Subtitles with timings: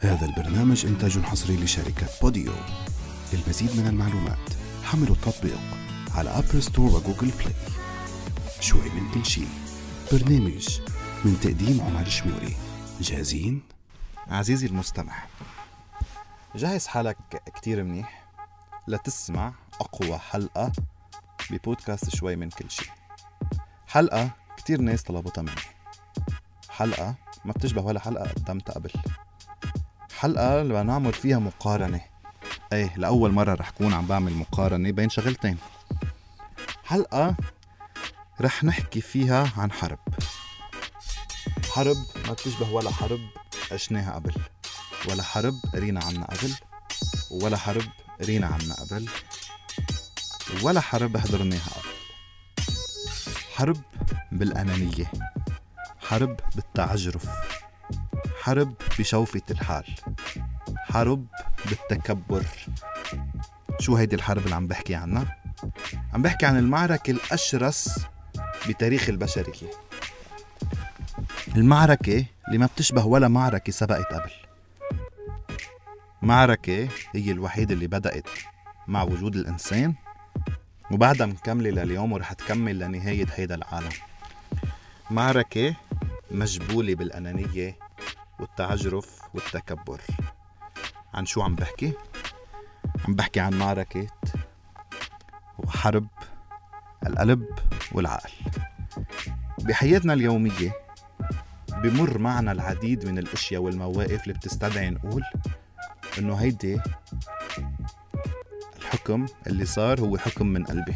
[0.00, 2.52] هذا البرنامج إنتاج حصري لشركة Podeo.
[3.32, 5.58] للمزيد من المعلومات حملوا التطبيق
[6.14, 7.54] على Apple Store و Google Play
[8.60, 9.48] شوي من كل شيء.
[10.12, 10.80] برنامج
[11.24, 12.56] من تقديم عمر شموري.
[13.00, 13.62] جاهزين؟
[14.28, 15.22] عزيزي المستمع
[16.54, 17.16] جهز حالك
[17.56, 18.30] كتير منيح
[18.88, 20.72] لتسمع أقوى حلقة
[21.50, 22.90] ببودكاست شوي من كل شيء.
[23.86, 25.54] حلقة كتير ناس طلبتها مني.
[26.68, 28.90] حلقة ما بتشبه ولا حلقة قدمتها قبل.
[30.18, 32.00] حلقة اللي نعمل فيها مقارنة.
[32.72, 35.58] إيه لأول مرة رح كون عم بعمل مقارنة بين شغلتين.
[36.84, 37.36] حلقة
[38.40, 39.98] رح نحكي فيها عن حرب.
[41.72, 43.20] حرب ما بتشبه ولا حرب
[43.72, 44.34] عشناها قبل.
[45.08, 46.54] ولا حرب قرينا عنها قبل.
[47.30, 47.84] ولا حرب
[48.20, 49.08] قرينا عنها قبل.
[50.62, 51.88] ولا حرب حضرناها قبل.
[53.54, 53.82] حرب
[54.32, 55.12] بالأنانية.
[55.98, 57.26] حرب بالتعجرف.
[58.48, 59.84] حرب بشوفة الحال.
[60.76, 61.26] حرب
[61.66, 62.44] بالتكبر.
[63.80, 65.36] شو هيدي الحرب اللي عم بحكي عنها؟
[66.14, 68.06] عم بحكي عن المعركة الأشرس
[68.68, 69.70] بتاريخ البشرية.
[71.56, 74.32] المعركة اللي ما بتشبه ولا معركة سبقت قبل.
[76.22, 78.28] معركة هي الوحيدة اللي بدأت
[78.86, 79.94] مع وجود الإنسان
[80.90, 83.92] وبعدها مكملة لليوم ورح تكمل لنهاية هيدا العالم.
[85.10, 85.74] معركة
[86.30, 87.87] مجبولة بالأنانية
[88.40, 90.00] والتعجرف والتكبر.
[91.14, 91.92] عن شو عم بحكي؟
[93.08, 94.06] عم بحكي عن معركة
[95.58, 96.06] وحرب
[97.06, 97.46] القلب
[97.92, 98.30] والعقل.
[99.58, 100.72] بحياتنا اليومية
[101.68, 105.22] بمر معنا العديد من الأشياء والمواقف اللي بتستدعي نقول
[106.18, 106.80] إنه هيدي
[108.76, 110.94] الحكم اللي صار هو حكم من قلبي.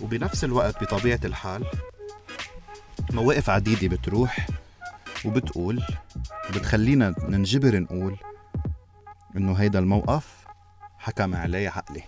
[0.00, 1.64] وبنفس الوقت بطبيعة الحال
[3.12, 4.46] مواقف عديدة بتروح
[5.24, 5.82] وبتقول
[6.50, 8.16] وبتخلينا ننجبر نقول
[9.36, 10.44] إنه هيدا الموقف
[10.98, 12.02] حكم عليه عقلي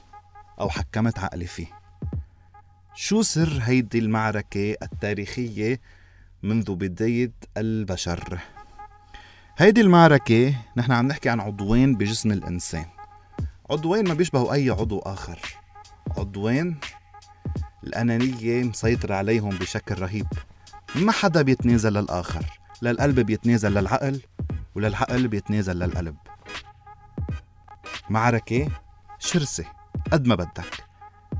[0.61, 1.67] أو حكمت عقلي فيه.
[2.95, 5.81] شو سر هيدي المعركة التاريخية
[6.43, 8.39] منذ بداية البشر؟
[9.59, 12.87] هيدي المعركة نحن عم نحكي عن عضوين بجسم الإنسان.
[13.71, 15.39] عضوين ما بيشبهوا أي عضو آخر.
[16.19, 16.81] عضوين
[17.85, 20.27] الأنانية مسيطرة عليهم بشكل رهيب.
[20.95, 24.21] ما حدا بيتنازل للآخر لا القلب بيتنازل للعقل.
[24.75, 26.17] ولا العقل بيتنازل للقلب.
[28.11, 28.69] معركة
[29.19, 29.65] شرسة
[30.13, 30.85] قد ما بدك.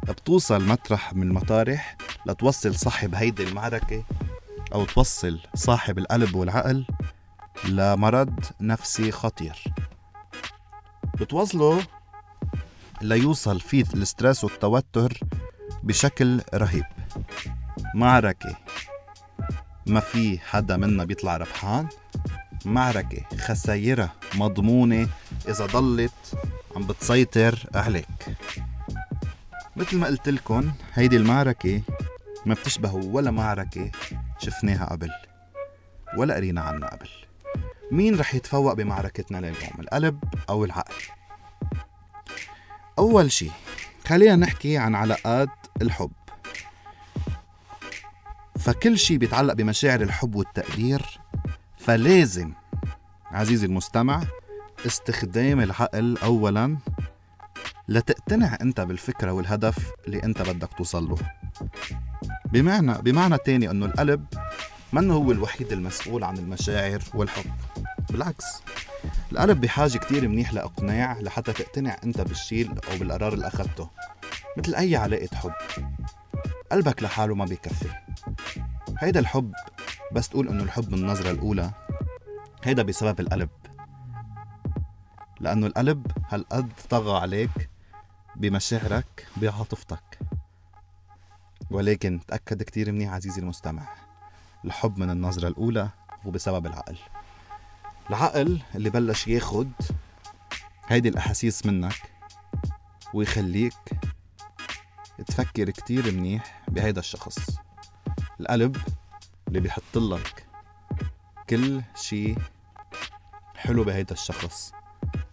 [0.09, 4.05] بتوصل مطرح من المطارح لتوصل صاحب هيدي المعركة
[4.75, 6.87] أو توصل صاحب القلب والعقل
[7.65, 9.65] لمرض نفسي خطير.
[11.21, 11.87] بتوصله
[13.03, 15.21] ليوصل فيه الستريس والتوتر
[15.83, 16.85] بشكل رهيب.
[17.95, 18.57] معركة
[19.87, 21.89] ما في حدا منا بيطلع ربحان.
[22.65, 25.09] معركة خسايرها مضمونة
[25.49, 26.39] إذا ضلت
[26.77, 28.37] عم بتسيطر عليك
[29.77, 31.83] مثل ما قلت لكم هيدي المعركة
[32.47, 33.91] ما بتشبه ولا معركة
[34.39, 35.11] شفناها قبل
[36.17, 37.09] ولا قرينا عنها قبل.
[37.91, 40.95] مين رح يتفوق بمعركتنا لليوم القلب أو العقل؟
[42.99, 43.51] أول شي
[44.07, 45.49] خلينا نحكي عن علاقات
[45.83, 46.13] الحب.
[48.59, 51.22] فكل شي بيتعلق بمشاعر الحب والتقدير
[51.87, 52.53] فلازم
[53.31, 54.23] عزيزي المستمع
[54.87, 56.77] استخدام العقل أولا
[57.89, 61.17] لتقتنع أنت بالفكرة والهدف اللي أنت بدك توصل له.
[62.53, 64.27] بمعنى بمعنى تاني أنه القلب
[64.93, 67.51] منه هو الوحيد المسؤول عن المشاعر والحب؟
[68.11, 68.45] بالعكس
[69.33, 73.89] القلب بحاجة كتير منيح لإقناع لحتى تقتنع أنت بالشيء أو بالقرار اللي أخذته
[74.59, 75.53] مثل أي علاقة حب.
[76.73, 77.89] قلبك لحاله ما بيكفي.
[78.99, 79.53] هيدا الحب
[80.13, 81.71] بس تقول إنه الحب من النظرة الأولى؟
[82.65, 83.51] هيدا بسبب القلب.
[85.41, 87.71] لأنه القلب هالقد طغى عليك
[88.37, 90.19] بمشاعرك بعاطفتك.
[91.71, 93.89] ولكن تأكد كتير منيح عزيزي المستمع
[94.65, 95.89] الحب من النظرة الأولى
[96.27, 96.99] هو بسبب العقل.
[98.11, 99.71] العقل اللي بلش ياخد
[100.87, 102.13] هيدي الأحاسيس منك
[103.15, 103.75] ويخليك
[105.27, 107.39] تفكر كتير منيح بهيدا الشخص.
[108.41, 108.77] القلب
[109.53, 110.47] اللي بيحط لك
[111.51, 112.39] كل شيء
[113.57, 114.73] حلو بهيدا الشخص.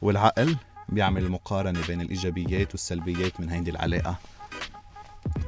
[0.01, 0.57] والعقل
[0.89, 4.15] بيعمل المقارنة بين الإيجابيات والسلبيات من هيدي العلاقة.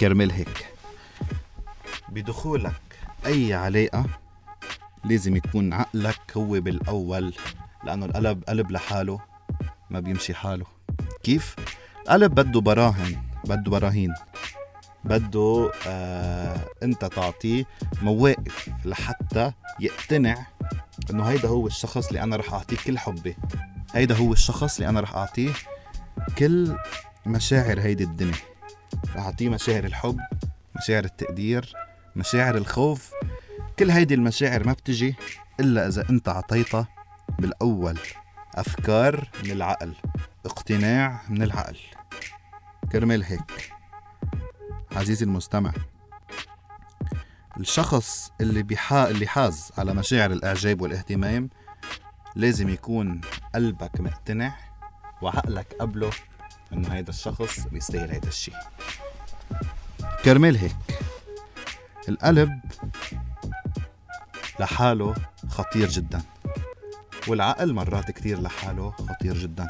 [0.01, 0.73] كرمال هيك.
[2.09, 4.06] بدخولك أي علاقة
[5.03, 7.33] لازم يكون عقلك هو بالأول
[7.83, 9.19] لأنه القلب قلب لحاله
[9.89, 10.65] ما بيمشي حاله.
[11.24, 11.56] كيف؟
[12.01, 14.13] القلب بده براهن بده براهين.
[15.03, 17.65] بده آه انت تعطيه
[18.01, 20.45] مواقف لحتى يقتنع
[21.09, 23.38] إنه هيدا هو الشخص اللي أنا رح أعطيه كل حبي.
[23.94, 25.51] هيدا هو الشخص اللي أنا رح أعطيه
[26.38, 26.77] كل
[27.25, 28.39] مشاعر هيدي الدنيا.
[29.15, 30.19] رح أعطيه مشاعر الحب
[30.75, 31.74] مشاعر التقدير
[32.15, 33.12] مشاعر الخوف.
[33.80, 35.15] كل هيدي المشاعر ما بتجي
[35.59, 36.88] إلا إذا أنت عطيتها
[37.39, 38.00] بالأول.
[38.56, 39.94] أفكار من العقل
[40.45, 41.77] اقتناع من العقل.
[42.92, 43.61] كرمال هيك.
[44.95, 45.71] عزيزي المستمع
[47.59, 51.49] الشخص اللي بيحا اللي حاز على مشاعر الإعجاب والاهتمام
[52.35, 53.21] لازم يكون
[53.55, 54.55] قلبك مقتنع
[55.21, 56.09] وعقلك قبله
[56.73, 58.55] إنه هيدا الشخص بيستاهل هيدا الشيء
[60.25, 60.75] كرمال هيك
[62.09, 62.59] القلب
[64.59, 65.15] لحاله
[65.49, 66.21] خطير جدا
[67.27, 69.67] والعقل مرات كتير لحاله خطير جدا.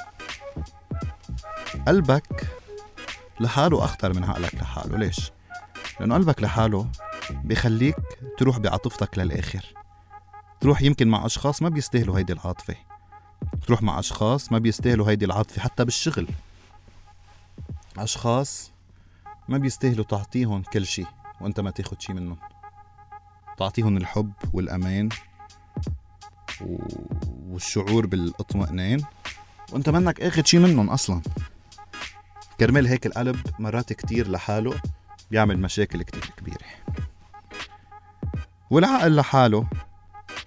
[1.87, 2.47] قلبك
[3.39, 4.60] لحاله أخطر من عقلك.
[4.71, 4.97] لحاله.
[4.97, 5.31] ليش؟
[5.99, 6.87] لأنه قلبك لحاله
[7.31, 7.95] بخليك
[8.37, 9.65] تروح بعاطفتك للآخر.
[10.61, 12.75] تروح يمكن مع أشخاص ما بيستاهلوا هيدي العاطفة.
[13.67, 16.27] تروح مع أشخاص ما بيستاهلوا هيدي العاطفة حتى بالشغل.
[17.97, 18.71] أشخاص
[19.49, 21.07] ما بيستاهلوا تعطيهم كل شيء
[21.41, 22.37] وأنت ما تاخد شيء منهم.
[23.57, 25.09] تعطيهم الحب والأمان
[27.49, 29.01] والشعور بالإطمئنان
[29.71, 31.21] وأنت منك آخد شي منهم أصلا.
[32.61, 34.73] كرمال هيك القلب مرات كتير لحاله
[35.31, 36.65] بيعمل مشاكل كتير كبيرة.
[38.69, 39.67] والعقل لحاله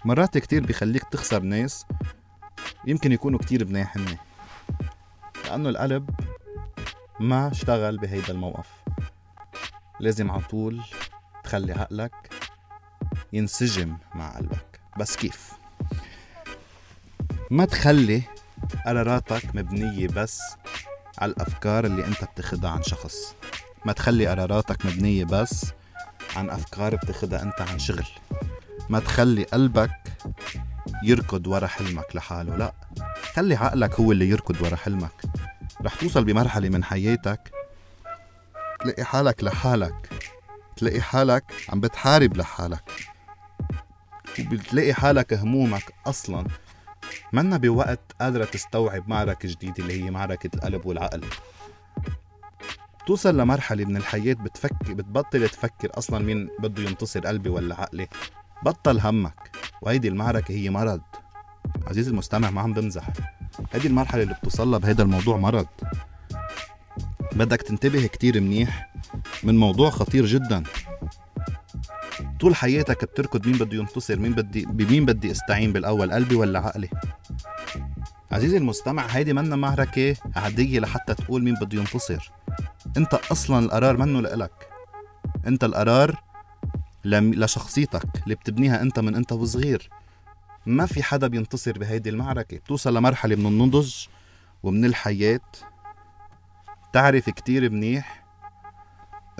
[0.04, 1.86] مرات كتير بيخليك تخسر ناس
[2.86, 4.16] يمكن يكونوا كتير مناح هن
[5.44, 6.10] لأنه القلب
[7.20, 8.68] ما اشتغل بهيدا الموقف.
[10.00, 10.82] لازم على طول
[11.44, 12.30] تخلي عقلك
[13.32, 14.80] ينسجم مع قلبك.
[14.98, 15.52] بس كيف؟
[17.50, 18.22] ما تخلي
[18.86, 20.40] قراراتك مبنية بس
[21.18, 23.34] على الأفكار اللي أنت بتاخدها عن شخص.
[23.84, 25.66] ما تخلي قراراتك مبنية بس
[26.36, 28.06] عن أفكار بتاخدها أنت عن شغل.
[28.88, 29.90] ما تخلي قلبك
[31.02, 32.72] يركض ورا حلمك لحاله لا.
[33.34, 35.22] خلي عقلك هو اللي يركض ورا حلمك.
[35.82, 37.52] رح توصل بمرحلة من حياتك
[38.80, 40.10] تلاقي حالك لحالك.
[40.76, 42.90] تلاقي حالك عم بتحارب لحالك.
[44.40, 46.46] وبتلاقي حالك همومك أصلا
[47.32, 51.24] منا بوقت قادرة تستوعب معركة جديدة اللي هي معركة القلب والعقل.
[53.04, 58.08] بتوصل لمرحلة من الحياة بتفكر بتبطل تفكر أصلا مين بده ينتصر قلبي ولا عقلي.
[58.64, 59.50] بطل همك.
[59.82, 61.00] وهيدي المعركة هي مرض.
[61.86, 63.08] عزيزي المستمع ما عم بمزح.
[63.72, 65.66] هيدي المرحلة اللي بتوصلها بهيدا الموضوع مرض.
[67.32, 68.92] بدك تنتبه كتير منيح
[69.42, 70.62] من موضوع خطير جدا.
[72.40, 76.88] طول حياتك بتركض مين بده ينتصر مين بدي بمين بدي استعين بالأول قلبي ولا عقلي؟
[78.32, 82.30] عزيزي المستمع هيدي منا معركة عادية لحتى تقول مين بده ينتصر.
[82.96, 84.68] انت أصلا القرار منه لإلك.
[85.46, 86.22] انت القرار
[87.04, 89.90] لشخصيتك اللي بتبنيها انت من انت وصغير.
[90.66, 92.56] ما في حدا بينتصر بهيدي المعركة.
[92.56, 93.94] بتوصل لمرحلة من النضج
[94.62, 95.40] ومن الحياة.
[96.92, 98.24] تعرف كتير منيح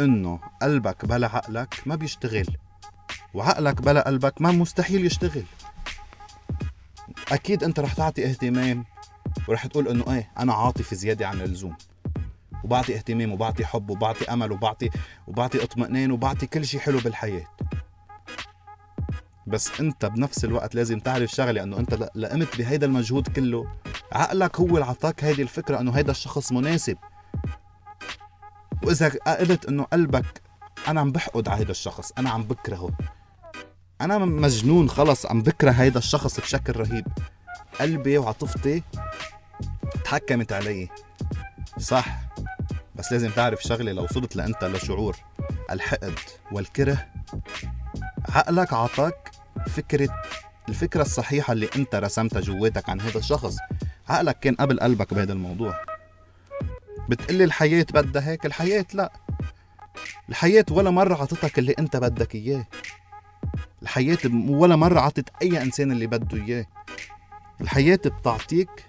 [0.01, 2.47] إنه قلبك بلا عقلك ما بيشتغل.
[3.35, 5.45] وعقلك بلا قلبك ما مستحيل يشتغل.
[7.33, 8.85] أكيد أنت رح تعطي اهتمام
[9.49, 11.77] ورح تقول إنه إيه أنا عاطفي زيادة عن اللزوم.
[12.65, 14.91] وبعطي اهتمام وبعطي حب وبعطي أمل وبعطي
[15.27, 17.47] وبعطي اطمئنان وبعطي كل شيء حلو بالحياة.
[19.47, 23.67] بس أنت بنفس الوقت لازم تعرف شغلة إنه أنت لقمت بهيدا المجهود كله.
[24.13, 26.97] عقلك هو اللي عطاك هيدي الفكرة إنه هيدا الشخص مناسب.
[28.83, 30.43] وإذا قلت إنه قلبك
[30.89, 32.91] أنا عم بحقد على هيدا الشخص أنا عم بكرهه.
[34.01, 37.07] أنا مجنون خلص عم بكره هيدا الشخص بشكل رهيب.
[37.81, 38.83] قلبي وعاطفتي
[40.05, 40.89] تحكمت علي.
[41.79, 42.21] صح
[42.95, 45.17] بس لازم تعرف شغله لو وصلت لأنت لشعور
[45.71, 46.19] الحقد
[46.53, 47.07] والكره.
[48.29, 49.31] عقلك عطاك
[49.67, 50.09] فكرة
[50.69, 53.57] الفكرة الصحيحة اللي أنت رسمتها جواتك عن هذا الشخص.
[54.09, 55.75] عقلك كان قبل قلبك بهذا الموضوع.
[57.09, 59.13] بتقلي الحياة بدها هيك؟ الحياة لا.
[60.29, 62.65] الحياة ولا مرة عطتك اللي أنت بدك إياه.
[63.85, 66.67] الحياة ولا مرة عطت أي إنسان اللي بده إياه.
[67.61, 68.87] الحياة بتعطيك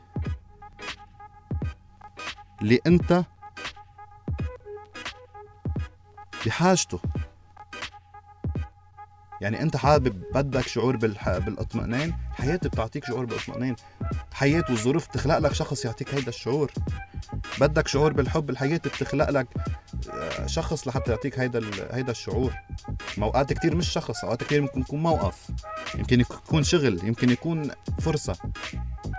[2.62, 3.24] اللي أنت
[6.46, 7.00] بحاجته.
[9.42, 10.96] يعني أنت حابب بدك شعور.
[10.96, 13.76] بالاطمئنان الحياة بتعطيك شعور بالاطمئنان.
[14.34, 16.72] حياة والظروف بتخلق لك شخص يعطيك هيدا الشعور.
[17.60, 19.48] بدك شعور بالحب الحياة بتخلق لك
[20.46, 21.62] شخص لحتى يعطيك هيدا
[21.92, 22.54] هيدا الشعور.
[23.18, 25.52] موقات كتير مش شخص أوقات كتير ممكن يكون موقف.
[25.96, 28.38] يمكن يكون شغل يمكن يكون فرصة.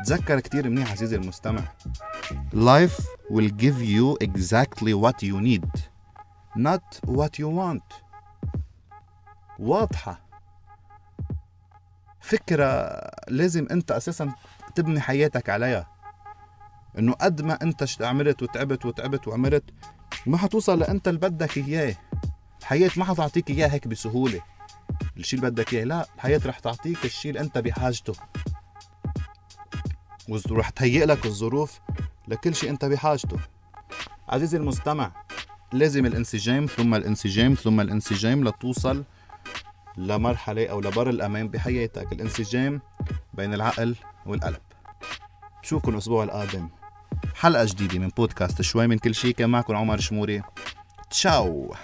[0.05, 1.63] تذكر كتير منيح عزيزي المستمع.
[2.55, 5.81] Life will give you exactly what you need
[6.59, 7.95] not what you want.
[9.59, 10.27] واضحة.
[12.21, 14.35] فكرة لازم أنت أساسا
[14.75, 15.87] تبني حياتك عليها.
[16.99, 19.65] إنه قد ما أنت عملت وتعبت وتعبت وعملت
[20.27, 21.97] ما حتوصل لأنت اللي بدك إياه.
[22.61, 24.41] الحياة ما حتعطيك إياه هيك بسهولة.
[25.17, 28.13] الشيء اللي بدك إياه لا الحياة رح تعطيك الشيء اللي أنت بحاجته.
[30.29, 31.81] ورح تهيئ لك الظروف
[32.29, 33.37] لكل شيء أنت بحاجته.
[34.29, 35.13] عزيزي المستمع
[35.73, 39.05] لازم الانسجام ثم الانسجام ثم الانسجام لتوصل
[39.97, 42.13] لمرحلة أو لبر الأمان بحياتك.
[42.13, 42.81] الانسجام
[43.35, 44.61] بين العقل والقلب.
[45.63, 46.69] بشوفكم الأسبوع القادم.
[47.35, 50.43] حلقة جديدة من بودكاست شوي من كل شيء كان معكم عمر شموري.
[51.11, 51.75] تشاو.